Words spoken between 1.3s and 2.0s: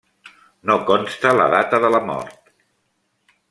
la data de